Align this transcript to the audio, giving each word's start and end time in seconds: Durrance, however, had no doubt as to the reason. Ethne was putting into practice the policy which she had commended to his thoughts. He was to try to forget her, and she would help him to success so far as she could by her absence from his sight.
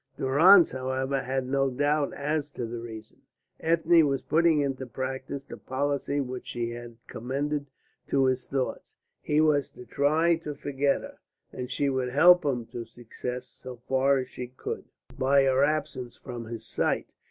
Durrance, 0.17 0.71
however, 0.71 1.21
had 1.21 1.45
no 1.45 1.69
doubt 1.69 2.11
as 2.15 2.49
to 2.53 2.65
the 2.65 2.79
reason. 2.79 3.21
Ethne 3.59 4.07
was 4.07 4.23
putting 4.23 4.59
into 4.61 4.87
practice 4.87 5.43
the 5.43 5.57
policy 5.57 6.19
which 6.19 6.47
she 6.47 6.71
had 6.71 6.97
commended 7.05 7.67
to 8.07 8.25
his 8.25 8.47
thoughts. 8.47 8.95
He 9.21 9.39
was 9.41 9.69
to 9.73 9.85
try 9.85 10.37
to 10.37 10.55
forget 10.55 11.01
her, 11.01 11.19
and 11.53 11.69
she 11.69 11.87
would 11.87 12.09
help 12.09 12.43
him 12.43 12.65
to 12.73 12.83
success 12.83 13.55
so 13.61 13.75
far 13.87 14.17
as 14.17 14.27
she 14.29 14.47
could 14.47 14.85
by 15.19 15.43
her 15.43 15.63
absence 15.63 16.15
from 16.15 16.45
his 16.45 16.65
sight. 16.65 17.05